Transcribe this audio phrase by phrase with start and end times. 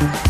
[0.00, 0.29] Thank you.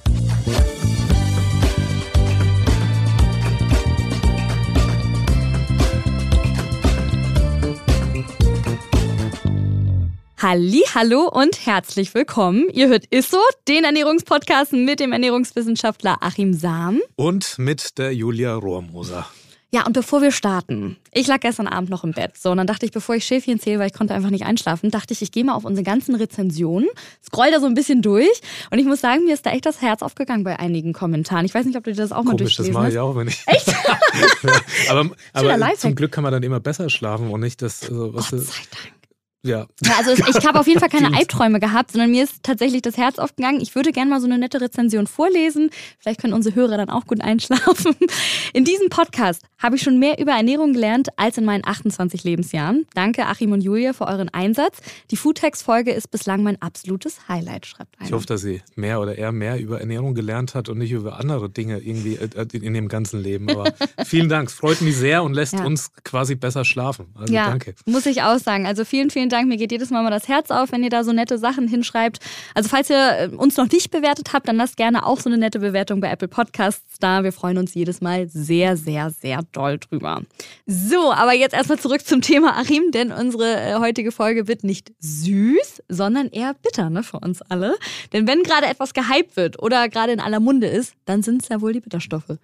[10.41, 12.67] Halli, hallo und herzlich willkommen.
[12.73, 16.99] Ihr hört Isso, den Ernährungspodcast mit dem Ernährungswissenschaftler Achim Sam.
[17.15, 19.27] Und mit der Julia Rohrmoser.
[19.69, 22.37] Ja, und bevor wir starten, ich lag gestern Abend noch im Bett.
[22.37, 24.89] So, und dann dachte ich, bevor ich Schäfchen zähle, weil ich konnte einfach nicht einschlafen,
[24.89, 26.89] dachte ich, ich gehe mal auf unsere ganzen Rezensionen,
[27.23, 28.41] scroll da so ein bisschen durch.
[28.71, 31.45] Und ich muss sagen, mir ist da echt das Herz aufgegangen bei einigen Kommentaren.
[31.45, 32.93] Ich weiß nicht, ob du das auch mal Komisch, durchgelesen das mache hast.
[32.93, 33.43] ich auch, wenn ich.
[33.45, 33.67] Echt?
[34.87, 37.83] ja, aber aber zum Glück kann man dann immer besser schlafen und nicht das.
[37.83, 39.00] Also, was Gott sei Dank.
[39.43, 39.65] Ja.
[39.83, 41.11] Ja, also ich habe auf jeden Fall keine.
[41.21, 43.59] Albträume gehabt, sondern mir ist tatsächlich das Herz aufgegangen.
[43.59, 45.69] Ich würde gerne mal so eine nette Rezension vorlesen.
[45.99, 47.95] Vielleicht können unsere Hörer dann auch gut einschlafen.
[48.53, 52.85] In diesem Podcast habe ich schon mehr über Ernährung gelernt als in meinen 28 Lebensjahren.
[52.95, 54.77] Danke Achim und Julia für euren Einsatz.
[55.11, 58.07] Die Foodtext-Folge ist bislang mein absolutes Highlight, schreibt einer.
[58.07, 61.19] Ich hoffe, dass sie mehr oder eher mehr über Ernährung gelernt hat und nicht über
[61.19, 63.49] andere Dinge irgendwie äh, in dem ganzen Leben.
[63.49, 63.73] Aber
[64.05, 64.49] vielen Dank.
[64.49, 65.63] Es freut mich sehr und lässt Ja.
[65.65, 67.07] uns quasi besser schlafen.
[67.15, 67.75] Also ja, danke.
[67.85, 68.65] muss ich auch sagen.
[68.65, 69.47] Also vielen, vielen Dank.
[69.47, 72.19] Mir geht jedes Mal mal das Herz auf, wenn ihr da so nette Sachen hinschreibt.
[72.53, 75.37] Also falls ihr äh, uns noch nicht bewertet habt, dann lasst gerne auch so eine
[75.37, 77.23] nette Bewertung bei Apple Podcasts da.
[77.23, 80.21] Wir freuen uns jedes Mal sehr, sehr, sehr doll drüber.
[80.65, 84.91] So, aber jetzt erstmal zurück zum Thema Achim, denn unsere äh, heutige Folge wird nicht
[84.99, 87.75] süß, sondern eher bitter, ne, für uns alle.
[88.13, 91.49] Denn wenn gerade etwas gehypt wird oder gerade in aller Munde ist, dann sind es
[91.49, 92.37] ja wohl die Bitterstoffe.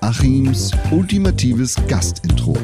[0.00, 2.56] Achims ultimatives Gastintro.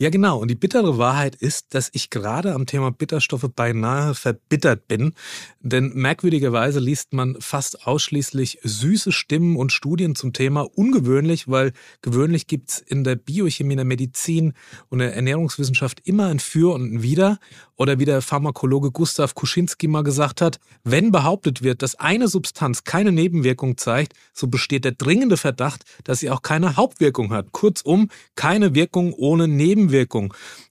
[0.00, 0.38] Ja, genau.
[0.38, 5.12] Und die bittere Wahrheit ist, dass ich gerade am Thema Bitterstoffe beinahe verbittert bin.
[5.60, 10.68] Denn merkwürdigerweise liest man fast ausschließlich süße Stimmen und Studien zum Thema.
[10.72, 14.52] Ungewöhnlich, weil gewöhnlich gibt's in der Biochemie, in der Medizin
[14.88, 17.38] und der Ernährungswissenschaft immer ein Für und ein Wider.
[17.74, 22.84] Oder wie der Pharmakologe Gustav Kuschinski mal gesagt hat, wenn behauptet wird, dass eine Substanz
[22.84, 27.50] keine Nebenwirkung zeigt, so besteht der dringende Verdacht, dass sie auch keine Hauptwirkung hat.
[27.52, 29.87] Kurzum, keine Wirkung ohne Nebenwirkung.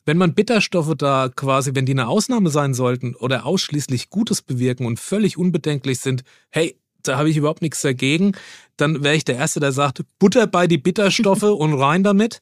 [0.06, 4.86] Wenn man Bitterstoffe da quasi, wenn die eine Ausnahme sein sollten oder ausschließlich Gutes bewirken
[4.86, 8.34] und völlig unbedenklich sind, hey, da habe ich überhaupt nichts dagegen,
[8.76, 12.42] dann wäre ich der Erste, der sagt, Butter bei die Bitterstoffe und rein damit.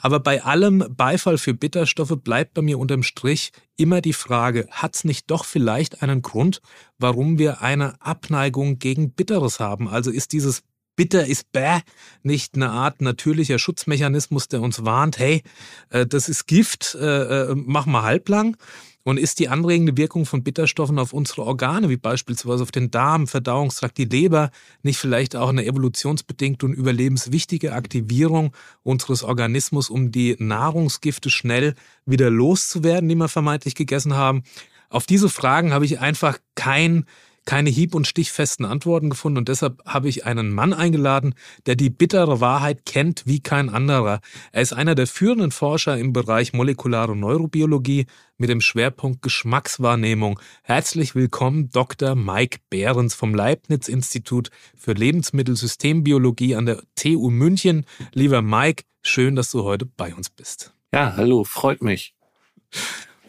[0.00, 4.96] Aber bei allem Beifall für Bitterstoffe bleibt bei mir unterm Strich immer die Frage, hat
[4.96, 6.60] es nicht doch vielleicht einen Grund,
[6.98, 9.88] warum wir eine Abneigung gegen Bitteres haben?
[9.88, 10.62] Also ist dieses
[10.96, 11.80] Bitter ist bäh
[12.22, 15.42] nicht eine Art natürlicher Schutzmechanismus, der uns warnt, hey,
[15.90, 18.56] äh, das ist Gift, äh, äh, mach mal halblang.
[19.04, 23.28] Und ist die anregende Wirkung von Bitterstoffen auf unsere Organe, wie beispielsweise auf den Darm,
[23.28, 24.50] Verdauungstrakt, die Leber,
[24.82, 28.52] nicht vielleicht auch eine evolutionsbedingte und überlebenswichtige Aktivierung
[28.82, 34.42] unseres Organismus, um die Nahrungsgifte schnell wieder loszuwerden, die wir vermeintlich gegessen haben?
[34.88, 37.04] Auf diese Fragen habe ich einfach kein
[37.46, 41.34] keine hieb- und stichfesten Antworten gefunden und deshalb habe ich einen Mann eingeladen,
[41.64, 44.20] der die bittere Wahrheit kennt wie kein anderer.
[44.52, 48.06] Er ist einer der führenden Forscher im Bereich molekulare Neurobiologie
[48.36, 50.38] mit dem Schwerpunkt Geschmackswahrnehmung.
[50.62, 52.14] Herzlich willkommen, Dr.
[52.14, 57.86] Mike Behrens vom Leibniz-Institut für Lebensmittelsystembiologie an der TU München.
[58.12, 60.74] Lieber Mike, schön, dass du heute bei uns bist.
[60.92, 62.14] Ja, hallo, freut mich.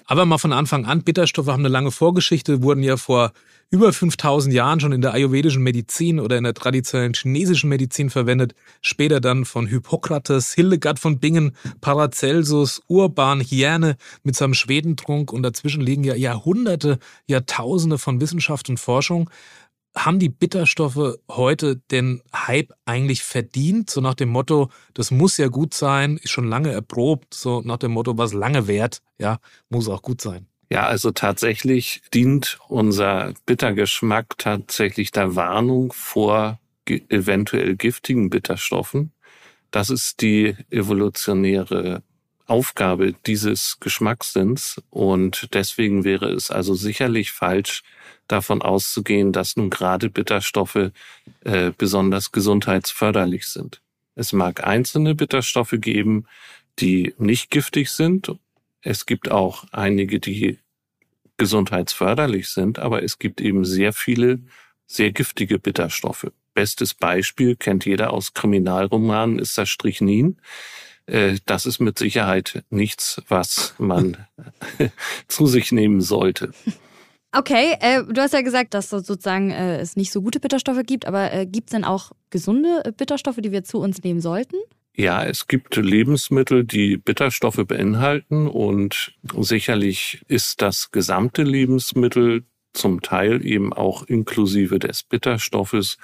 [0.10, 3.34] Aber mal von Anfang an, Bitterstoffe haben eine lange Vorgeschichte, wurden ja vor
[3.70, 8.56] über 5000 Jahren schon in der ayurvedischen Medizin oder in der traditionellen chinesischen Medizin verwendet,
[8.82, 11.52] später dann von Hippokrates, Hildegard von Bingen,
[11.82, 18.80] Paracelsus, Urban, Hierne mit seinem Schwedentrunk und dazwischen liegen ja Jahrhunderte, Jahrtausende von Wissenschaft und
[18.80, 19.30] Forschung.
[19.98, 23.90] Haben die Bitterstoffe heute den Hype eigentlich verdient?
[23.90, 27.78] So nach dem Motto, das muss ja gut sein, ist schon lange erprobt, so nach
[27.78, 29.40] dem Motto, was lange währt, ja,
[29.70, 30.48] muss auch gut sein.
[30.70, 39.14] Ja, also tatsächlich dient unser Bittergeschmack tatsächlich der Warnung vor eventuell giftigen Bitterstoffen.
[39.72, 42.04] Das ist die evolutionäre
[42.48, 47.84] Aufgabe dieses Geschmackssinns und deswegen wäre es also sicherlich falsch,
[48.28, 50.92] davon auszugehen, dass nun gerade Bitterstoffe
[51.44, 53.82] äh, besonders gesundheitsförderlich sind.
[54.16, 56.26] Es mag einzelne Bitterstoffe geben,
[56.80, 58.36] die nicht giftig sind.
[58.82, 60.60] Es gibt auch einige, die
[61.38, 64.40] gesundheitsförderlich sind, aber es gibt eben sehr viele
[64.88, 66.32] sehr giftige Bitterstoffe.
[66.54, 70.38] Bestes Beispiel kennt jeder aus Kriminalromanen ist das Strychnin.
[71.08, 74.18] Äh, das ist mit Sicherheit nichts, was man
[75.28, 76.52] zu sich nehmen sollte.
[77.32, 81.06] Okay, äh, du hast ja gesagt, dass sozusagen äh, es nicht so gute Bitterstoffe gibt,
[81.06, 84.56] aber äh, gibt es denn auch gesunde äh, Bitterstoffe, die wir zu uns nehmen sollten?
[84.96, 93.46] Ja, es gibt Lebensmittel, die Bitterstoffe beinhalten und sicherlich ist das gesamte Lebensmittel zum Teil
[93.46, 95.98] eben auch inklusive des Bitterstoffes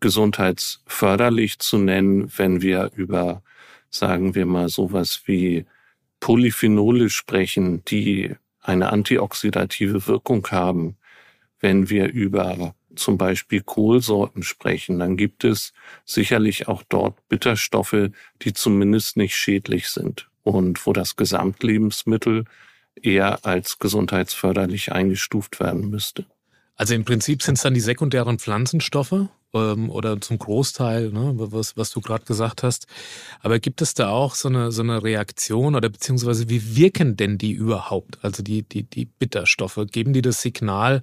[0.00, 3.42] gesundheitsförderlich zu nennen, wenn wir über,
[3.90, 5.66] sagen wir mal, sowas wie
[6.20, 10.96] Polyphenole sprechen, die eine antioxidative Wirkung haben.
[11.60, 15.72] Wenn wir über zum Beispiel Kohlsorten sprechen, dann gibt es
[16.04, 18.10] sicherlich auch dort Bitterstoffe,
[18.42, 22.44] die zumindest nicht schädlich sind und wo das Gesamtlebensmittel
[23.00, 26.26] eher als gesundheitsförderlich eingestuft werden müsste.
[26.76, 31.76] Also im Prinzip sind es dann die sekundären Pflanzenstoffe ähm, oder zum Großteil, ne, was,
[31.76, 32.86] was du gerade gesagt hast.
[33.40, 37.38] Aber gibt es da auch so eine, so eine Reaktion oder beziehungsweise wie wirken denn
[37.38, 38.18] die überhaupt?
[38.22, 41.02] Also die, die, die Bitterstoffe, geben die das Signal,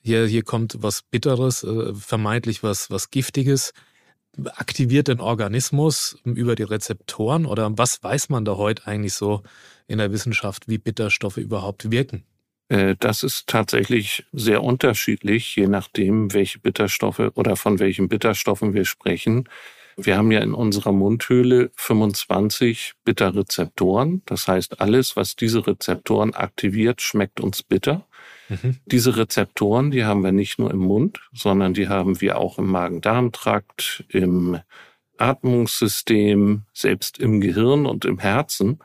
[0.00, 3.72] hier, hier kommt was Bitteres, äh, vermeintlich was, was Giftiges?
[4.54, 9.42] Aktiviert den Organismus über die Rezeptoren oder was weiß man da heute eigentlich so
[9.88, 12.24] in der Wissenschaft, wie Bitterstoffe überhaupt wirken?
[12.68, 18.84] Äh, das ist tatsächlich sehr unterschiedlich, je nachdem, welche Bitterstoffe oder von welchen Bitterstoffen wir
[18.84, 19.48] sprechen.
[19.96, 24.22] Wir haben ja in unserer Mundhöhle 25 Bitterrezeptoren.
[24.26, 28.06] Das heißt, alles, was diese Rezeptoren aktiviert, schmeckt uns bitter.
[28.48, 28.76] Mhm.
[28.86, 32.68] Diese Rezeptoren, die haben wir nicht nur im Mund, sondern die haben wir auch im
[32.68, 34.60] Magen-Darm-Trakt, im
[35.18, 38.78] Atmungssystem, selbst im Gehirn und im Herzen.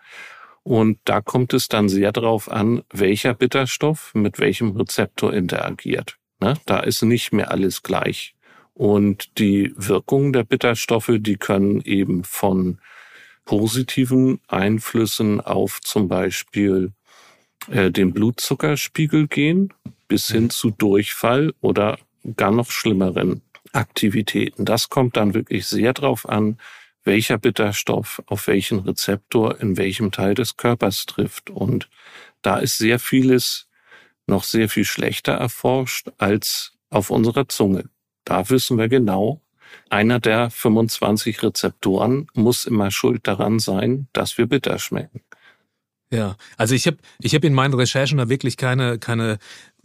[0.63, 6.18] Und da kommt es dann sehr darauf an, welcher Bitterstoff mit welchem Rezeptor interagiert.
[6.39, 6.56] Ne?
[6.65, 8.36] Da ist nicht mehr alles gleich.
[8.74, 12.80] Und die Wirkung der Bitterstoffe, die können eben von
[13.45, 16.94] positiven Einflüssen auf zum Beispiel
[17.69, 19.74] äh, den Blutzuckerspiegel gehen,
[20.07, 21.98] bis hin zu Durchfall oder
[22.38, 23.42] gar noch schlimmeren
[23.74, 24.65] Aktivitäten.
[24.65, 26.57] Das kommt dann wirklich sehr drauf an,
[27.03, 31.50] welcher Bitterstoff auf welchen Rezeptor in welchem Teil des Körpers trifft.
[31.50, 31.89] Und
[32.41, 33.67] da ist sehr vieles
[34.27, 37.89] noch sehr viel schlechter erforscht als auf unserer Zunge.
[38.23, 39.41] Da wissen wir genau,
[39.89, 45.21] einer der 25 Rezeptoren muss immer schuld daran sein, dass wir bitter schmecken.
[46.11, 49.39] Ja, also ich habe ich hab in meinen Recherchen da wirklich keine, keine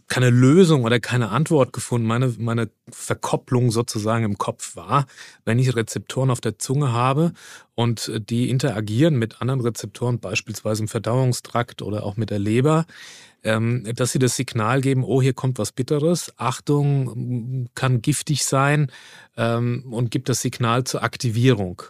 [0.09, 2.07] keine Lösung oder keine Antwort gefunden.
[2.07, 5.05] Meine, meine Verkopplung sozusagen im Kopf war,
[5.45, 7.31] wenn ich Rezeptoren auf der Zunge habe
[7.75, 12.85] und die interagieren mit anderen Rezeptoren, beispielsweise im Verdauungstrakt oder auch mit der Leber,
[13.43, 18.91] ähm, dass sie das Signal geben, oh, hier kommt was Bitteres, Achtung, kann giftig sein
[19.37, 21.83] ähm, und gibt das Signal zur Aktivierung.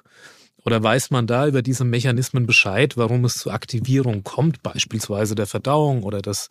[0.66, 5.48] Oder weiß man da über diese Mechanismen Bescheid, warum es zur Aktivierung kommt, beispielsweise der
[5.48, 6.50] Verdauung oder das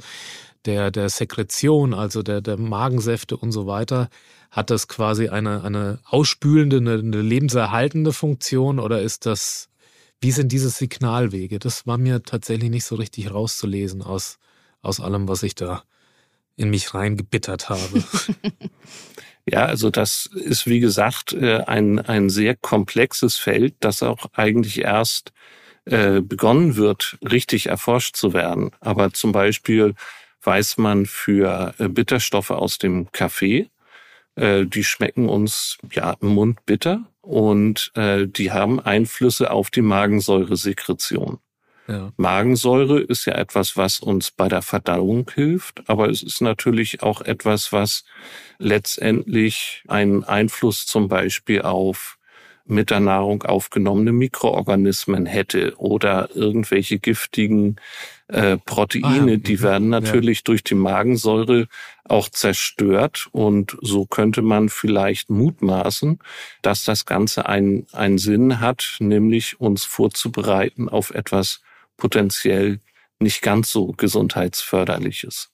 [0.65, 4.09] der, der Sekretion, also der, der Magensäfte und so weiter,
[4.51, 9.69] hat das quasi eine, eine ausspülende, eine, eine lebenserhaltende Funktion oder ist das,
[10.21, 11.59] wie sind diese Signalwege?
[11.59, 14.39] Das war mir tatsächlich nicht so richtig rauszulesen aus,
[14.83, 15.85] aus allem, was ich da
[16.57, 18.03] in mich reingebittert habe.
[19.51, 24.83] Ja, also das ist wie gesagt äh, ein, ein sehr komplexes Feld, das auch eigentlich
[24.83, 25.33] erst
[25.87, 28.73] äh, begonnen wird, richtig erforscht zu werden.
[28.81, 29.95] Aber zum Beispiel
[30.49, 33.69] weiß man für äh, Bitterstoffe aus dem Kaffee.
[34.35, 39.83] Äh, die schmecken uns ja im Mund bitter und äh, die haben Einflüsse auf die
[39.83, 41.39] Magensäuresekretion.
[41.87, 42.13] Ja.
[42.17, 47.21] Magensäure ist ja etwas, was uns bei der Verdauung hilft, aber es ist natürlich auch
[47.21, 48.05] etwas, was
[48.59, 52.19] letztendlich einen Einfluss zum Beispiel auf
[52.65, 57.77] mit der Nahrung aufgenommene Mikroorganismen hätte oder irgendwelche giftigen
[58.29, 59.37] äh, Proteine, ah, ja.
[59.37, 59.63] die mhm.
[59.63, 60.43] werden natürlich ja.
[60.45, 61.67] durch die Magensäure
[62.05, 66.19] auch zerstört und so könnte man vielleicht mutmaßen,
[66.63, 71.61] dass das Ganze einen, einen Sinn hat, nämlich uns vorzubereiten auf etwas
[71.97, 72.81] potenziell
[73.19, 75.51] nicht ganz so gesundheitsförderliches.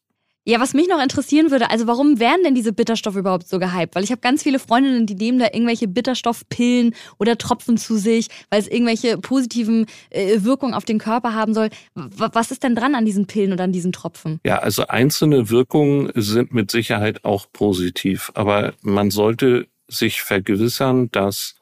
[0.46, 3.94] Ja, was mich noch interessieren würde, also warum werden denn diese Bitterstoffe überhaupt so gehypt?
[3.94, 8.28] Weil ich habe ganz viele Freundinnen, die nehmen da irgendwelche Bitterstoffpillen oder Tropfen zu sich,
[8.50, 11.70] weil es irgendwelche positiven äh, Wirkungen auf den Körper haben soll.
[11.94, 14.38] W was ist denn dran an diesen Pillen oder an diesen Tropfen?
[14.44, 21.54] Ja, also einzelne Wirkungen sind mit Sicherheit auch positiv, aber man sollte sich vergewissern, dass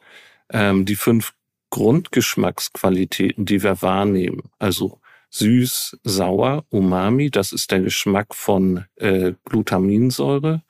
[0.52, 1.34] ähm, die fünf
[1.70, 4.98] Grundgeschmacksqualitäten, die wir wahrnehmen, also
[5.32, 10.62] süß, sauer, Umami, das ist der Geschmack von äh, Glutaminsäure.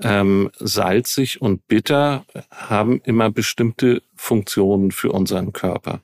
[0.00, 6.02] Ähm, salzig und bitter haben immer bestimmte Funktionen für unseren Körper.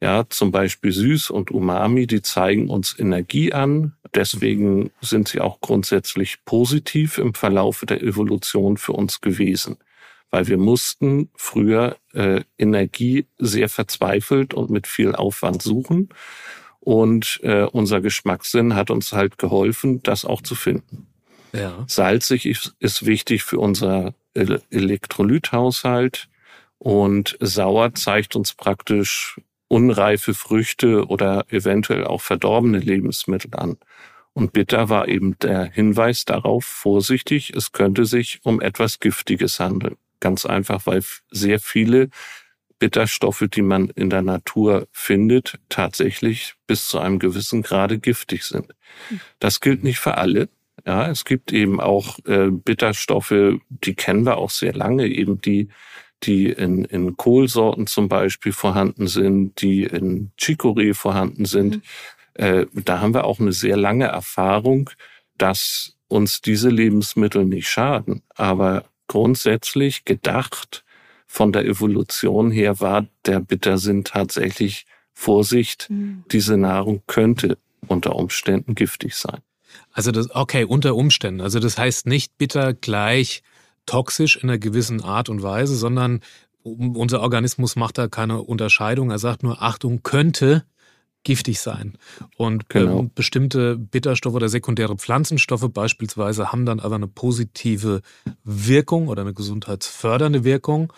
[0.00, 3.94] Ja, zum Beispiel süß und Umami, die zeigen uns Energie an.
[4.14, 9.76] Deswegen sind sie auch grundsätzlich positiv im Verlaufe der Evolution für uns gewesen.
[10.30, 16.10] Weil wir mussten früher äh, Energie sehr verzweifelt und mit viel Aufwand suchen.
[16.88, 21.06] Und äh, unser Geschmackssinn hat uns halt geholfen, das auch zu finden.
[21.52, 21.84] Ja.
[21.86, 26.30] Salzig ist, ist wichtig für unser Elektrolythaushalt
[26.78, 33.76] und sauer zeigt uns praktisch unreife Früchte oder eventuell auch verdorbene Lebensmittel an.
[34.32, 39.98] Und bitter war eben der Hinweis darauf, vorsichtig, es könnte sich um etwas Giftiges handeln.
[40.20, 42.08] Ganz einfach, weil sehr viele
[42.78, 48.74] Bitterstoffe, die man in der Natur findet, tatsächlich bis zu einem gewissen Grade giftig sind.
[49.38, 50.48] Das gilt nicht für alle.
[50.86, 53.34] Ja, es gibt eben auch äh, Bitterstoffe,
[53.68, 55.68] die kennen wir auch sehr lange, eben die,
[56.22, 61.76] die in, in Kohlsorten zum Beispiel vorhanden sind, die in Chicorée vorhanden sind.
[61.76, 61.82] Mhm.
[62.34, 64.90] Äh, da haben wir auch eine sehr lange Erfahrung,
[65.36, 68.22] dass uns diese Lebensmittel nicht schaden.
[68.34, 70.84] Aber grundsätzlich gedacht
[71.28, 76.24] von der Evolution her war der Bittersinn tatsächlich Vorsicht, mhm.
[76.32, 79.40] diese Nahrung könnte unter Umständen giftig sein.
[79.92, 81.40] Also das, okay, unter Umständen.
[81.40, 83.42] Also das heißt nicht bitter gleich
[83.84, 86.20] toxisch in einer gewissen Art und Weise, sondern
[86.62, 89.10] unser Organismus macht da keine Unterscheidung.
[89.10, 90.64] Er sagt nur, Achtung, könnte
[91.28, 91.98] giftig sein.
[92.38, 93.00] Und genau.
[93.00, 98.00] ähm, bestimmte Bitterstoffe oder sekundäre Pflanzenstoffe beispielsweise haben dann aber eine positive
[98.44, 100.90] Wirkung oder eine gesundheitsfördernde Wirkung.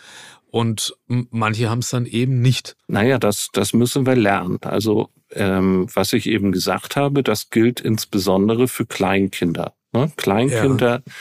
[0.52, 2.76] Und manche haben es dann eben nicht.
[2.86, 4.58] Naja, das, das müssen wir lernen.
[4.62, 9.74] Also ähm, was ich eben gesagt habe, das gilt insbesondere für Kleinkinder.
[9.92, 10.12] Ne?
[10.16, 11.12] Kleinkinder ja.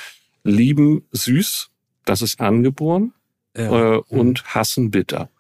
[0.44, 1.72] lieben süß,
[2.06, 3.13] das ist angeboren,
[3.58, 3.96] ja.
[3.96, 5.32] äh, und hassen bitter.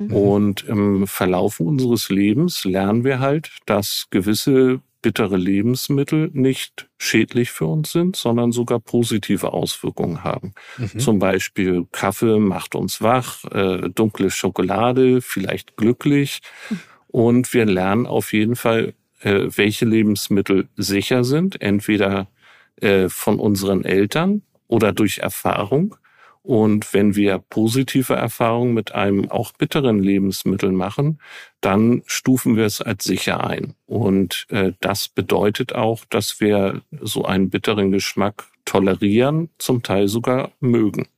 [0.00, 0.12] Mhm.
[0.12, 7.66] Und im Verlauf unseres Lebens lernen wir halt, dass gewisse bittere Lebensmittel nicht schädlich für
[7.66, 10.54] uns sind, sondern sogar positive Auswirkungen haben.
[10.78, 10.98] Mhm.
[10.98, 16.40] Zum Beispiel Kaffee macht uns wach, äh, dunkle Schokolade vielleicht glücklich.
[17.08, 22.28] Und wir lernen auf jeden Fall, äh, welche Lebensmittel sicher sind, entweder
[22.76, 25.96] äh, von unseren Eltern oder durch Erfahrung
[26.42, 31.20] und wenn wir positive Erfahrungen mit einem auch bitteren Lebensmittel machen,
[31.60, 33.74] dann stufen wir es als sicher ein.
[33.86, 40.52] Und äh, das bedeutet auch, dass wir so einen bitteren Geschmack tolerieren, zum Teil sogar
[40.60, 41.08] mögen.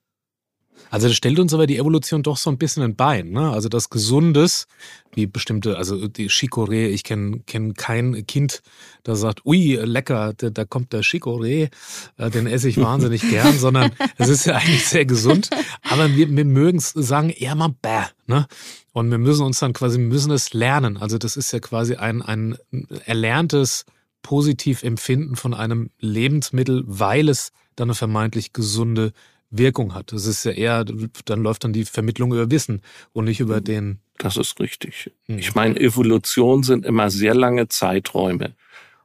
[0.92, 3.30] Also das stellt uns aber die Evolution doch so ein bisschen ein Bein.
[3.30, 3.50] Ne?
[3.50, 4.66] Also das Gesundes,
[5.14, 8.62] wie bestimmte, also die Chicorée, ich kenne kenn kein Kind,
[9.02, 11.70] das sagt, ui, lecker, da, da kommt der Chicorée,
[12.18, 15.48] äh, den esse ich wahnsinnig gern, sondern es ist ja eigentlich sehr gesund.
[15.88, 18.04] Aber wir, wir mögen es sagen eher mal bäh.
[18.26, 18.46] Ne?
[18.92, 20.98] Und wir müssen uns dann quasi, wir müssen es lernen.
[20.98, 22.58] Also das ist ja quasi ein, ein
[23.06, 23.86] erlerntes
[24.20, 29.14] positiv Empfinden von einem Lebensmittel, weil es dann eine vermeintlich gesunde
[29.52, 30.12] Wirkung hat.
[30.12, 32.82] Das ist ja eher, dann läuft dann die Vermittlung über Wissen
[33.12, 34.00] und nicht über den.
[34.18, 35.12] Das ist richtig.
[35.28, 35.38] Mhm.
[35.38, 38.54] Ich meine, Evolution sind immer sehr lange Zeiträume.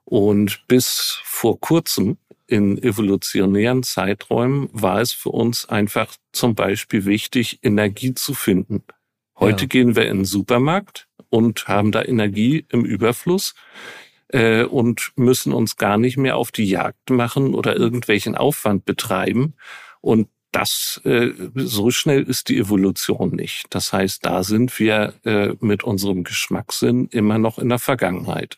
[0.06, 7.60] Und bis vor kurzem in evolutionären Zeiträumen war es für uns einfach zum Beispiel wichtig,
[7.62, 8.84] Energie zu finden.
[9.38, 9.68] Heute ja.
[9.68, 13.54] gehen wir in den Supermarkt und haben da Energie im Überfluss
[14.30, 19.56] äh, und müssen uns gar nicht mehr auf die Jagd machen oder irgendwelchen Aufwand betreiben.
[20.00, 23.66] Und das äh, so schnell ist die Evolution nicht.
[23.70, 28.58] Das heißt, da sind wir äh, mit unserem Geschmackssinn immer noch in der Vergangenheit.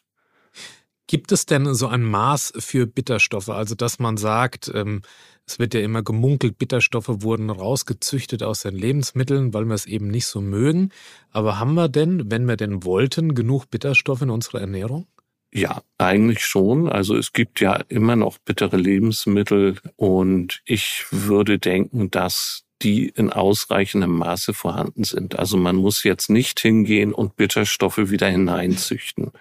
[1.08, 3.50] Gibt es denn so ein Maß für Bitterstoffe?
[3.50, 5.02] Also, dass man sagt, ähm,
[5.48, 10.08] es wird ja immer gemunkelt, Bitterstoffe wurden rausgezüchtet aus den Lebensmitteln, weil wir es eben
[10.10, 10.92] nicht so mögen.
[11.32, 15.08] Aber haben wir denn, wenn wir denn wollten, genug Bitterstoffe in unserer Ernährung?
[15.52, 16.90] Ja, eigentlich schon.
[16.90, 23.32] Also es gibt ja immer noch bittere Lebensmittel und ich würde denken, dass die in
[23.32, 25.38] ausreichendem Maße vorhanden sind.
[25.38, 29.32] Also man muss jetzt nicht hingehen und Bitterstoffe wieder hineinzüchten.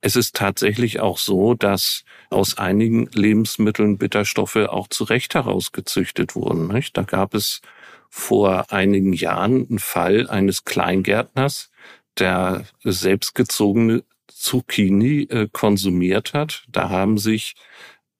[0.00, 6.68] es ist tatsächlich auch so, dass aus einigen Lebensmitteln Bitterstoffe auch zu Recht herausgezüchtet wurden.
[6.68, 6.96] Nicht?
[6.96, 7.60] Da gab es
[8.08, 11.70] vor einigen Jahren einen Fall eines Kleingärtners,
[12.18, 16.64] der selbstgezogene Zucchini äh, konsumiert hat.
[16.68, 17.54] Da haben sich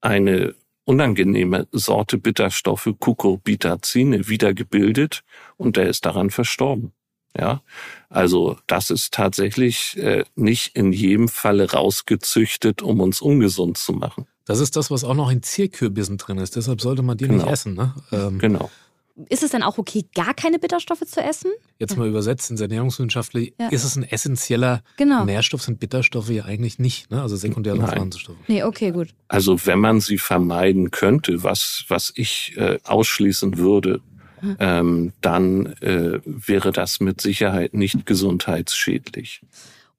[0.00, 5.22] eine unangenehme Sorte Bitterstoffe, Cucurbitazine, wiedergebildet
[5.56, 6.92] und der ist daran verstorben.
[7.38, 7.62] Ja,
[8.08, 14.26] also das ist tatsächlich äh, nicht in jedem Falle rausgezüchtet, um uns ungesund zu machen.
[14.46, 16.56] Das ist das, was auch noch in Zierkürbissen drin ist.
[16.56, 17.42] Deshalb sollte man die genau.
[17.42, 17.74] nicht essen.
[17.74, 17.94] Ne?
[18.10, 18.70] Ähm, genau.
[19.30, 21.50] Ist es dann auch okay, gar keine Bitterstoffe zu essen?
[21.78, 23.68] Jetzt mal übersetzt ins Ernährungswissenschaftlich, ja.
[23.68, 25.24] ist es ein essentieller genau.
[25.24, 27.22] Nährstoff, sind Bitterstoffe ja eigentlich nicht, ne?
[27.22, 28.36] also sekundäre Pflanzenstoffe.
[28.46, 29.08] Nee, okay, gut.
[29.28, 34.00] Also wenn man sie vermeiden könnte, was, was ich äh, ausschließen würde,
[34.40, 34.56] hm.
[34.60, 39.40] ähm, dann äh, wäre das mit Sicherheit nicht gesundheitsschädlich.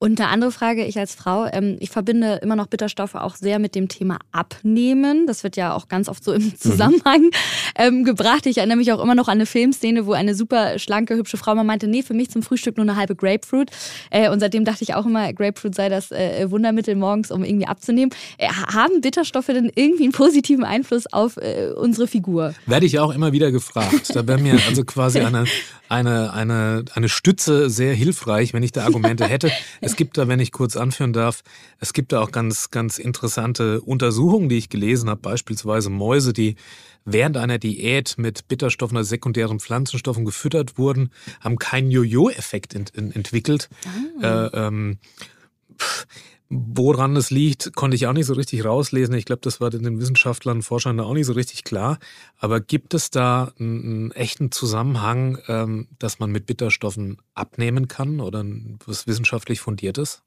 [0.00, 3.58] Und eine andere Frage, ich als Frau, ähm, ich verbinde immer noch Bitterstoffe auch sehr
[3.58, 5.26] mit dem Thema Abnehmen.
[5.26, 6.56] Das wird ja auch ganz oft so im mhm.
[6.56, 7.30] Zusammenhang mhm.
[7.74, 8.46] ähm, gebracht.
[8.46, 11.56] Ich erinnere mich auch immer noch an eine Filmszene, wo eine super schlanke, hübsche Frau
[11.56, 13.70] mal meinte, nee, für mich zum Frühstück nur eine halbe Grapefruit.
[14.10, 17.66] Äh, und seitdem dachte ich auch immer, Grapefruit sei das äh, Wundermittel morgens, um irgendwie
[17.66, 18.14] abzunehmen.
[18.36, 22.54] Äh, haben Bitterstoffe denn irgendwie einen positiven Einfluss auf äh, unsere Figur?
[22.66, 24.14] Werde ich auch immer wieder gefragt.
[24.14, 25.46] Da wäre mir also quasi eine,
[25.88, 29.50] eine, eine, eine Stütze sehr hilfreich, wenn ich da Argumente hätte.
[29.88, 31.42] Es gibt da, wenn ich kurz anführen darf,
[31.80, 36.56] es gibt da auch ganz, ganz interessante Untersuchungen, die ich gelesen habe, beispielsweise Mäuse, die
[37.06, 41.08] während einer Diät mit Bitterstoffen oder sekundären Pflanzenstoffen gefüttert wurden,
[41.40, 43.70] haben keinen Jojo-Effekt ent ent entwickelt.
[44.20, 44.44] Ah.
[44.44, 44.98] Äh, ähm,
[46.50, 49.14] Woran es liegt, konnte ich auch nicht so richtig rauslesen.
[49.14, 51.98] Ich glaube, das war den Wissenschaftlern, Forschern auch nicht so richtig klar.
[52.38, 58.44] Aber gibt es da einen, echten Zusammenhang, ähm, dass man mit Bitterstoffen abnehmen kann oder
[58.86, 60.22] was wissenschaftlich fundiertes?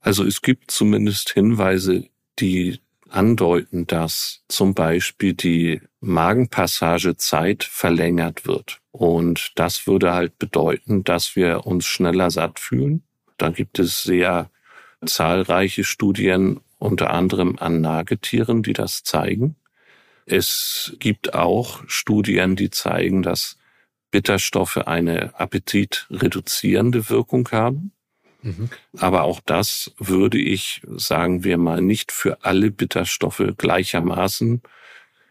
[0.00, 2.04] Also es gibt zumindest Hinweise,
[2.38, 8.80] die andeuten, dass zum Beispiel die Magenpassagezeit verlängert wird.
[8.92, 13.02] Und das würde halt bedeuten, dass wir uns schneller satt fühlen.
[13.38, 14.50] Da gibt es sehr
[15.04, 19.56] zahlreiche Studien, unter anderem an Nagetieren, die das zeigen.
[20.26, 23.58] Es gibt auch Studien, die zeigen, dass
[24.10, 27.92] Bitterstoffe eine appetitreduzierende Wirkung haben.
[28.42, 28.68] Mhm.
[28.98, 34.62] Aber auch das würde ich, sagen wir mal, nicht für alle Bitterstoffe gleichermaßen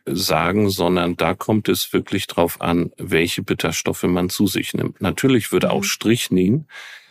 [0.06, 5.00] sagen, sondern da kommt es wirklich drauf an, welche Bitterstoffe man zu sich nimmt.
[5.02, 5.88] Natürlich würde auch mhm.
[5.88, 6.68] Strychnin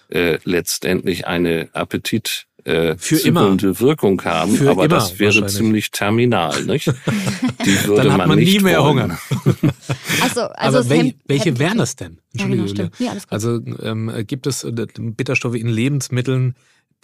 [0.09, 6.65] äh, letztendlich eine Appetit äh, für immer Wirkung haben, für aber das wäre ziemlich terminal,
[6.65, 6.87] nicht?
[6.87, 8.91] Die würde Dann hat man, man nie mehr wollen.
[8.91, 9.19] Hunger.
[10.23, 12.19] also, also aber wel, welche wären das denn?
[12.33, 16.55] Entschuldige, ja, genau, ja, Also ähm, gibt es äh, Bitterstoffe in Lebensmitteln,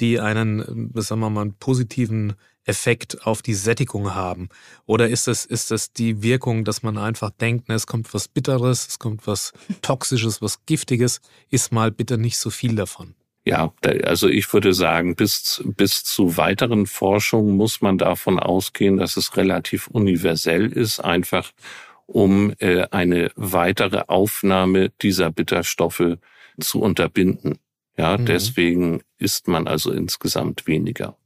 [0.00, 2.34] die einen, äh, sagen wir mal, einen positiven
[2.66, 4.48] Effekt auf die Sättigung haben?
[4.84, 8.28] Oder ist es, ist es die Wirkung, dass man einfach denkt, ne, es kommt was
[8.28, 13.14] Bitteres, es kommt was Toxisches, was Giftiges, ist mal bitte nicht so viel davon?
[13.46, 19.16] Ja, also ich würde sagen, bis, bis zu weiteren Forschungen muss man davon ausgehen, dass
[19.16, 21.52] es relativ universell ist, einfach
[22.06, 26.18] um äh, eine weitere Aufnahme dieser Bitterstoffe
[26.58, 27.58] zu unterbinden.
[27.96, 28.26] Ja, mhm.
[28.26, 31.16] deswegen isst man also insgesamt weniger.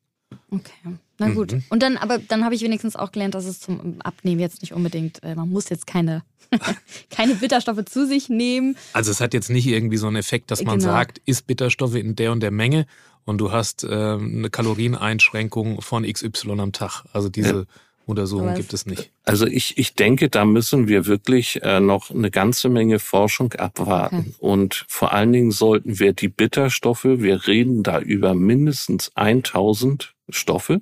[0.51, 0.99] Okay.
[1.21, 1.53] Na gut.
[1.53, 1.65] Mhm.
[1.69, 4.73] Und dann, aber dann habe ich wenigstens auch gelernt, dass es zum Abnehmen jetzt nicht
[4.73, 6.23] unbedingt, äh, man muss jetzt keine,
[7.11, 8.77] keine Bitterstoffe zu sich nehmen.
[8.95, 10.91] Also es hat jetzt nicht irgendwie so einen Effekt, dass man genau.
[10.91, 12.87] sagt, isst Bitterstoffe in der und der Menge
[13.25, 17.05] und du hast äh, eine Kalorieneinschränkung von XY am Tag.
[17.13, 17.65] Also diese ja.
[18.07, 19.11] Untersuchung gibt es nicht.
[19.25, 24.19] Also ich, ich denke, da müssen wir wirklich äh, noch eine ganze Menge Forschung abwarten.
[24.19, 24.35] Okay.
[24.39, 30.81] Und vor allen Dingen sollten wir die Bitterstoffe, wir reden da über mindestens 1000 Stoffe,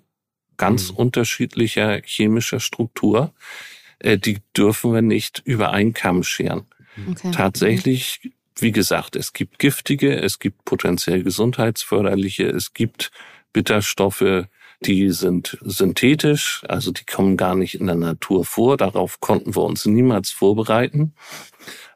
[0.58, 0.96] ganz mhm.
[0.96, 3.32] unterschiedlicher chemischer Struktur,
[4.00, 6.66] äh, die dürfen wir nicht über einen Kamm scheren.
[7.10, 7.30] Okay.
[7.30, 13.10] Tatsächlich, wie gesagt, es gibt giftige, es gibt potenziell gesundheitsförderliche, es gibt
[13.52, 14.46] Bitterstoffe,
[14.80, 18.76] die sind synthetisch, also die kommen gar nicht in der Natur vor.
[18.76, 21.14] Darauf konnten wir uns niemals vorbereiten.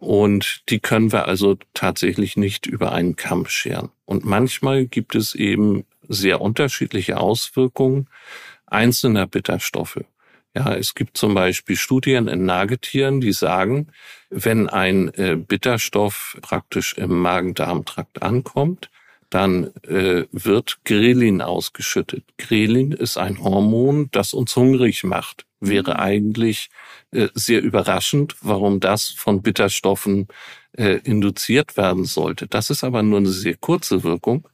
[0.01, 3.91] Und die können wir also tatsächlich nicht über einen Kamm scheren.
[4.05, 8.09] Und manchmal gibt es eben sehr unterschiedliche Auswirkungen
[8.73, 10.01] einzelner Bitterstoffe.
[10.55, 13.89] Ja, es gibt zum Beispiel Studien in Nagetieren, die sagen,
[14.29, 18.91] wenn ein äh, Bitterstoff praktisch im Magen-Darm-Trakt ankommt,
[19.31, 22.25] dann äh, wird Grelin ausgeschüttet.
[22.37, 25.47] Grelin ist ein Hormon, das uns hungrig macht.
[25.61, 26.69] Wäre eigentlich
[27.13, 30.29] äh, sehr überraschend, warum das von Bitterstoffen
[30.77, 32.47] äh, induziert werden sollte.
[32.47, 34.47] Das ist aber nur eine sehr kurze Wirkung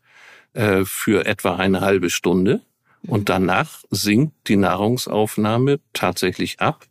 [0.52, 2.60] äh, für etwa eine halbe Stunde
[3.06, 6.86] Und danach sinkt die Nahrungsaufnahme tatsächlich ab.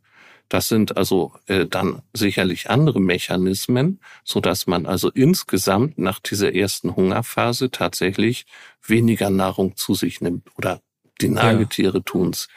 [0.49, 6.55] Das sind also äh, dann sicherlich andere Mechanismen, so dass man also insgesamt nach dieser
[6.55, 8.45] ersten Hungerphase tatsächlich
[8.81, 10.81] weniger Nahrung zu sich nimmt oder
[11.21, 12.03] die Nagetiere ja.
[12.05, 12.47] tun's.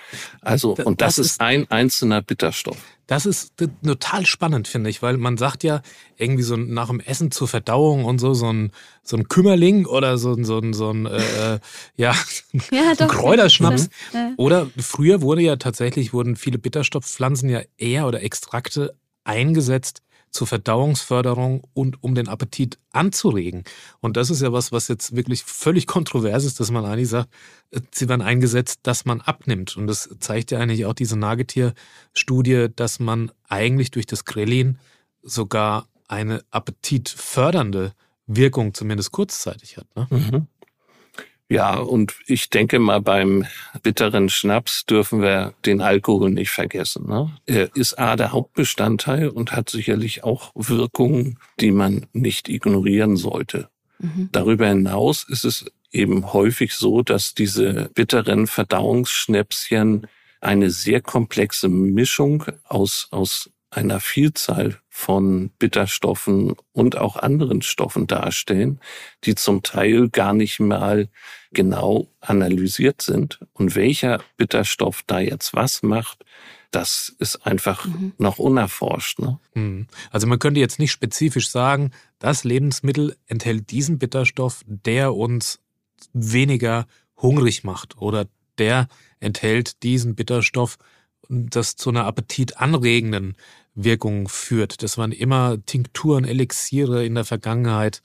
[0.40, 2.76] Also, und das, das ist ein einzelner Bitterstoff.
[3.06, 5.82] Das ist total spannend, finde ich, weil man sagt ja
[6.16, 8.70] irgendwie so nach dem Essen zur Verdauung und so, so ein,
[9.02, 11.58] so ein Kümmerling oder so, ein so ein, so ein, äh, äh
[11.96, 12.14] ja,
[12.70, 13.88] ja doch, Kräuterschnaps.
[14.12, 14.32] Ja.
[14.36, 18.94] Oder früher wurde ja tatsächlich, wurden viele Bitterstoffpflanzen ja eher oder Extrakte
[19.24, 23.64] eingesetzt, zur Verdauungsförderung und um den Appetit anzuregen.
[24.00, 27.28] Und das ist ja was, was jetzt wirklich völlig kontrovers ist, dass man eigentlich sagt,
[27.70, 29.76] äh, sie werden eingesetzt, dass man abnimmt.
[29.76, 34.78] Und das zeigt ja eigentlich auch diese Nagetierstudie, dass man eigentlich durch das Grelin
[35.22, 37.92] sogar eine appetitfördernde
[38.26, 39.86] Wirkung zumindest kurzzeitig hat.
[39.96, 40.06] Ne?
[40.10, 40.46] Mhm.
[41.50, 43.44] Ja, und ich denke mal, beim
[43.82, 47.08] bitteren Schnaps dürfen wir den Alkohol nicht vergessen.
[47.08, 47.36] Ne?
[47.44, 53.68] Er ist A der Hauptbestandteil und hat sicherlich auch Wirkungen, die man nicht ignorieren sollte.
[53.98, 54.28] Mhm.
[54.30, 60.06] Darüber hinaus ist es eben häufig so, dass diese bitteren Verdauungsschnäpschen
[60.40, 68.80] eine sehr komplexe Mischung aus, aus einer Vielzahl von Bitterstoffen und auch anderen Stoffen darstellen,
[69.24, 71.08] die zum Teil gar nicht mal
[71.52, 73.40] genau analysiert sind.
[73.52, 76.24] Und welcher Bitterstoff da jetzt was macht,
[76.70, 78.12] das ist einfach mhm.
[78.18, 79.18] noch unerforscht.
[79.18, 79.38] Ne?
[79.54, 79.86] Mhm.
[80.10, 85.60] Also man könnte jetzt nicht spezifisch sagen, das Lebensmittel enthält diesen Bitterstoff, der uns
[86.12, 88.26] weniger hungrig macht oder
[88.58, 88.88] der
[89.20, 90.78] enthält diesen Bitterstoff,
[91.28, 93.36] das zu einer appetitanregenden
[93.74, 94.82] Wirkung führt.
[94.82, 98.02] Das waren immer Tinkturen, Elixiere in der Vergangenheit,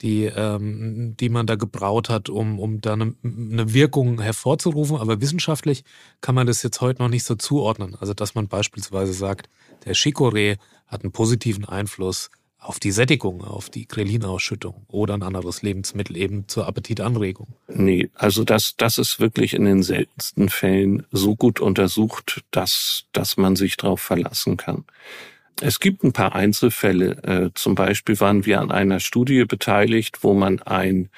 [0.00, 4.96] die, ähm, die man da gebraut hat, um, um da eine, eine Wirkung hervorzurufen.
[4.96, 5.84] Aber wissenschaftlich
[6.20, 7.94] kann man das jetzt heute noch nicht so zuordnen.
[7.94, 9.48] Also, dass man beispielsweise sagt,
[9.84, 12.30] der Chicorée hat einen positiven Einfluss
[12.62, 17.48] auf die Sättigung, auf die Grelinausschüttung oder ein anderes Lebensmittel eben zur Appetitanregung.
[17.66, 23.36] Nee, also das, das ist wirklich in den seltensten Fällen so gut untersucht, dass, dass
[23.36, 24.84] man sich darauf verlassen kann.
[25.60, 27.22] Es gibt ein paar Einzelfälle.
[27.24, 31.10] Äh, zum Beispiel waren wir an einer Studie beteiligt, wo man ein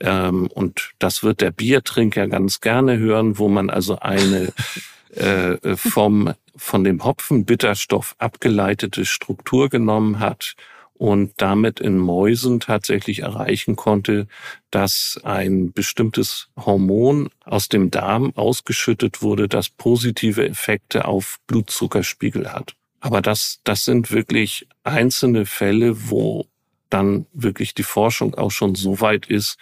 [0.00, 4.52] ähm, und das wird der Biertrinker ganz gerne hören, wo man also eine
[5.14, 10.54] äh, vom von dem Hopfenbitterstoff abgeleitete Struktur genommen hat
[11.02, 14.28] und damit in Mäusen tatsächlich erreichen konnte,
[14.70, 22.76] dass ein bestimmtes Hormon aus dem Darm ausgeschüttet wurde, das positive Effekte auf Blutzuckerspiegel hat.
[23.00, 26.46] Aber das, das sind wirklich einzelne Fälle, wo
[26.88, 29.58] dann wirklich die Forschung auch schon so weit ist,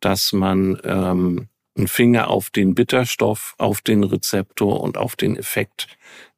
[0.00, 5.86] dass man ähm, einen Finger auf den Bitterstoff, auf den Rezeptor und auf den Effekt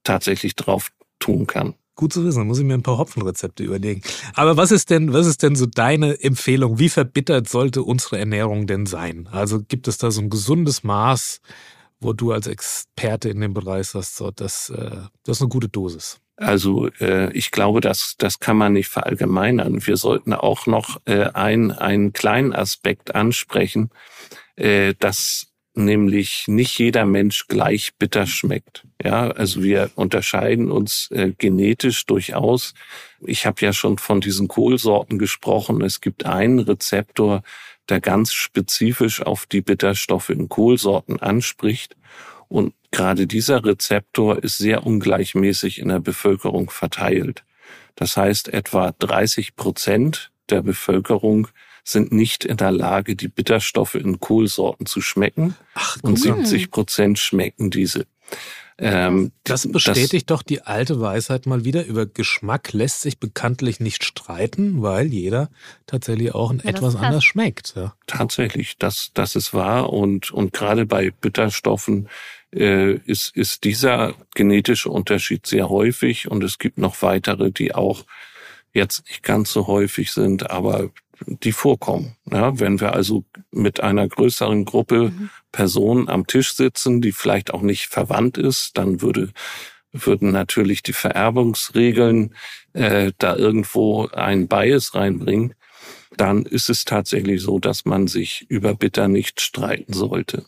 [0.04, 1.74] tatsächlich drauf tun kann.
[1.96, 4.02] Gut zu wissen, da muss ich mir ein paar Hopfenrezepte überlegen.
[4.34, 6.78] Aber was ist denn, was ist denn so deine Empfehlung?
[6.78, 9.28] Wie verbittert sollte unsere Ernährung denn sein?
[9.30, 11.40] Also gibt es da so ein gesundes Maß,
[12.00, 14.90] wo du als Experte in dem Bereich sagst, so, das, äh,
[15.24, 16.20] das ist eine gute Dosis?
[16.36, 19.86] Also äh, ich glaube, das, das kann man nicht verallgemeinern.
[19.86, 23.90] Wir sollten auch noch äh, ein, einen kleinen Aspekt ansprechen,
[24.56, 28.86] äh, dass nämlich nicht jeder Mensch gleich bitter schmeckt.
[29.02, 32.74] Ja, also wir unterscheiden uns äh, genetisch durchaus.
[33.20, 35.82] Ich habe ja schon von diesen Kohlsorten gesprochen.
[35.82, 37.42] Es gibt einen Rezeptor,
[37.88, 41.96] der ganz spezifisch auf die Bitterstoffe in Kohlsorten anspricht.
[42.48, 47.44] Und gerade dieser Rezeptor ist sehr ungleichmäßig in der Bevölkerung verteilt.
[47.96, 51.48] Das heißt, etwa 30 Prozent der Bevölkerung
[51.84, 55.54] sind nicht in der Lage, die Bitterstoffe in Kohlsorten zu schmecken.
[55.74, 58.06] Ach, und 70 Prozent schmecken diese.
[58.76, 61.84] Ähm, das bestätigt das, doch die alte Weisheit mal wieder.
[61.84, 65.48] Über Geschmack lässt sich bekanntlich nicht streiten, weil jeder
[65.86, 67.74] tatsächlich auch ja, etwas anders schmeckt.
[67.76, 67.94] Ja.
[68.06, 69.92] Tatsächlich, das, das ist wahr.
[69.92, 72.08] Und, und gerade bei Bitterstoffen
[72.52, 76.28] äh, ist, ist dieser genetische Unterschied sehr häufig.
[76.28, 78.04] Und es gibt noch weitere, die auch
[78.72, 80.90] jetzt nicht ganz so häufig sind, aber
[81.26, 82.16] die vorkommen.
[82.30, 85.30] Ja, wenn wir also mit einer größeren Gruppe mhm.
[85.52, 89.30] Personen am Tisch sitzen, die vielleicht auch nicht verwandt ist, dann würde
[89.94, 92.34] würden natürlich die Vererbungsregeln
[92.72, 95.54] äh, da irgendwo ein Bias reinbringen.
[96.16, 100.44] Dann ist es tatsächlich so, dass man sich über Bitter nicht streiten sollte.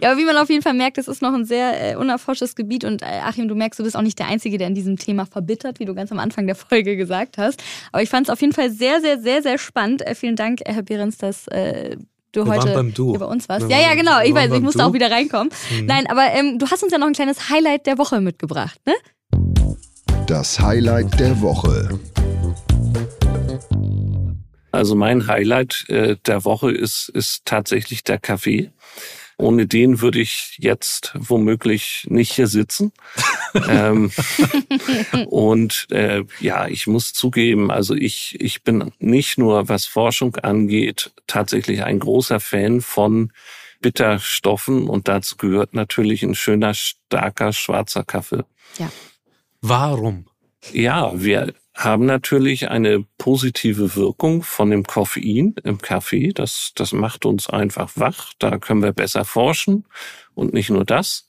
[0.00, 2.54] Ja, aber wie man auf jeden Fall merkt, es ist noch ein sehr äh, unerforschtes
[2.56, 4.96] Gebiet und äh, Achim, du merkst, du bist auch nicht der Einzige, der in diesem
[4.96, 7.62] Thema verbittert, wie du ganz am Anfang der Folge gesagt hast.
[7.92, 10.00] Aber ich fand es auf jeden Fall sehr, sehr, sehr, sehr spannend.
[10.06, 11.96] Äh, vielen Dank, Herr Behrens, dass äh,
[12.32, 13.12] du Wir heute beim Du.
[13.18, 13.68] bei uns warst.
[13.68, 14.22] Wir Ja, ja, genau.
[14.24, 14.84] Ich weiß, ich musste Du.
[14.86, 15.50] auch wieder reinkommen.
[15.78, 15.84] Mhm.
[15.84, 18.94] Nein, aber ähm, du hast uns ja noch ein kleines Highlight der Woche mitgebracht, ne?
[20.26, 21.98] Das Highlight der Woche.
[24.80, 28.70] Also mein Highlight äh, der Woche ist, ist tatsächlich der Kaffee.
[29.36, 32.90] Ohne den würde ich jetzt womöglich nicht hier sitzen.
[33.68, 34.10] ähm,
[35.26, 41.12] und äh, ja, ich muss zugeben, also ich, ich bin nicht nur, was Forschung angeht,
[41.26, 43.34] tatsächlich ein großer Fan von
[43.82, 48.44] Bitterstoffen und dazu gehört natürlich ein schöner, starker, schwarzer Kaffee.
[49.60, 50.24] Warum?
[50.72, 51.52] Ja, wir
[51.84, 56.32] haben natürlich eine positive Wirkung von dem Koffein im Kaffee.
[56.32, 58.32] Das, das macht uns einfach wach.
[58.38, 59.86] Da können wir besser forschen.
[60.34, 61.28] Und nicht nur das.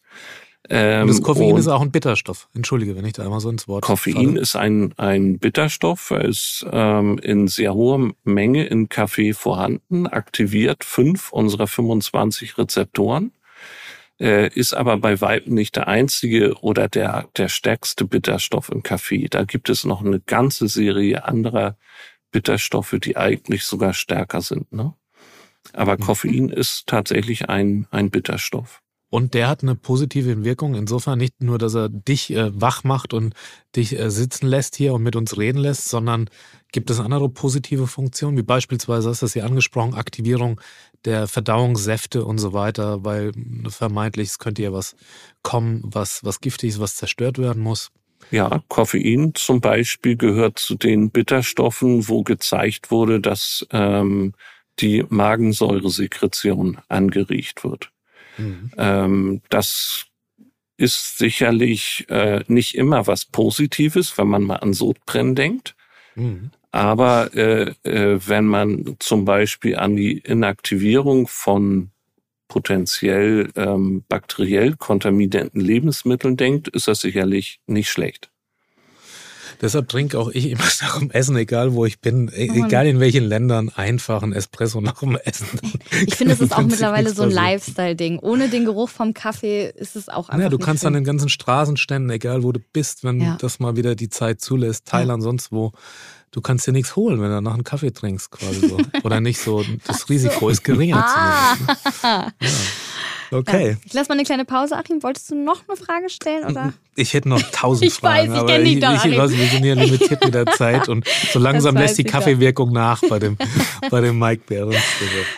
[0.69, 2.47] Ähm, Und das Koffein und ist auch ein Bitterstoff.
[2.53, 4.39] Entschuldige, wenn ich da einmal so ins Wort Koffein falle.
[4.39, 6.11] ist ein, ein Bitterstoff.
[6.11, 13.31] Er ist ähm, in sehr hoher Menge in Kaffee vorhanden, aktiviert fünf unserer 25 Rezeptoren
[14.21, 19.27] äh, ist aber bei Weitem nicht der einzige oder der, der stärkste Bitterstoff im Kaffee.
[19.27, 21.75] Da gibt es noch eine ganze Serie anderer
[22.31, 24.71] Bitterstoffe, die eigentlich sogar stärker sind.
[24.71, 24.93] Ne?
[25.73, 26.01] Aber Mhm.
[26.01, 28.81] Koffein ist tatsächlich ein, ein Bitterstoff.
[29.11, 30.73] Und der hat eine positive Wirkung.
[30.73, 33.33] Insofern nicht nur, dass er dich äh, wach macht und
[33.75, 36.29] dich äh, sitzen lässt hier und mit uns reden lässt, sondern
[36.71, 40.61] gibt es andere positive Funktionen, wie beispielsweise, hast du das hier angesprochen, Aktivierung
[41.03, 43.33] der Verdauungssäfte und so weiter, weil
[43.67, 44.95] vermeintlich es könnte ja was
[45.43, 47.91] kommen, was, was giftig ist, was zerstört werden muss.
[48.29, 54.33] Ja, Koffein zum Beispiel gehört zu den Bitterstoffen, wo gezeigt wurde, dass ähm,
[54.79, 57.91] die Magensäuresekretion angeregt wird.
[58.37, 58.71] Mhm.
[58.77, 60.05] Ähm, das
[60.77, 65.75] ist sicherlich äh, nicht immer was Positives, wenn man mal an Sodbrennen denkt.
[66.15, 66.51] Mhm.
[66.71, 71.91] Aber äh, äh, wenn man zum Beispiel an die Inaktivierung von
[72.47, 78.30] potenziell ähm, bakteriell kontaminierten Lebensmitteln denkt, ist das sicherlich nicht schlecht.
[79.61, 82.99] Deshalb trinke auch ich immer nach dem Essen, egal wo ich bin, e- egal in
[82.99, 85.47] welchen Ländern, einfach ein Espresso nach dem Essen.
[86.07, 87.31] Ich finde, es ist auch mittlerweile so ein.
[87.31, 88.19] Lifestyle-Ding.
[88.19, 91.29] Ohne den Geruch vom Kaffee ist es auch einfach Ja, du kannst an den ganzen
[91.29, 93.37] Straßenständen, egal wo du bist, wenn Ja.
[93.39, 95.71] das mal wieder die Zeit zulässt, Thailand, sonst wo,
[96.31, 98.77] du kannst dir nichts holen, wenn du nach einem Kaffee trinkst, quasi so.
[99.03, 99.63] Oder nicht so.
[99.85, 101.55] Das Risiko ist geringer Ah.
[101.57, 102.03] zumindest.
[102.03, 102.31] Ja.
[103.31, 103.77] Okay.
[103.85, 105.01] Ich lasse mal eine kleine Pause, Achim.
[105.03, 106.45] Wolltest du noch eine Frage stellen?
[106.45, 106.73] Oder?
[106.95, 109.17] Ich hätte noch tausend Ich weiß, Fragen, ich aber kenn dich ich, doch, ich, Achim.
[109.17, 112.05] weiß, wir sind ja limitiert mit der Zeit und so langsam lässt die weiß ich
[112.05, 112.11] doch.
[112.19, 113.37] Kaffeewirkung nach bei dem,
[113.89, 114.75] bei dem Mike Behrens.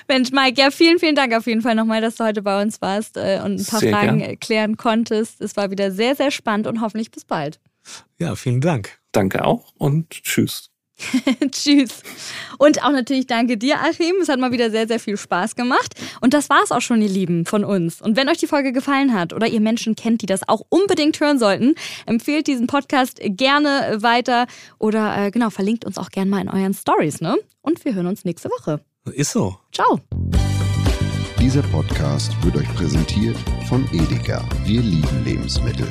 [0.08, 2.82] Mensch, Mike, ja, vielen, vielen Dank auf jeden Fall nochmal, dass du heute bei uns
[2.82, 4.29] warst äh, und ein paar Sehr Fragen gern.
[4.32, 5.39] äh, klären konntest.
[5.41, 7.60] Es war wieder sehr, sehr spannend und hoffentlich bis bald.
[8.17, 8.97] Ja, vielen Dank.
[9.12, 10.73] Danke auch und tschüss.
[11.51, 12.03] Tschüss.
[12.58, 14.15] Und auch natürlich danke dir, Achim.
[14.21, 15.93] Es hat mal wieder sehr, sehr viel Spaß gemacht.
[16.21, 18.01] Und das war's auch schon, ihr Lieben, von uns.
[18.01, 21.19] Und wenn euch die Folge gefallen hat oder ihr Menschen kennt, die das auch unbedingt
[21.19, 21.75] hören sollten,
[22.06, 24.47] empfehlt diesen Podcast gerne weiter
[24.79, 27.38] oder äh, genau, verlinkt uns auch gerne mal in euren Stories, ne?
[27.62, 28.82] Und wir hören uns nächste Woche.
[29.12, 29.58] Ist so.
[29.71, 29.99] Ciao.
[31.39, 34.47] Dieser Podcast wird euch präsentiert von Edeka.
[34.65, 35.88] Wir lieben Lebensmittel.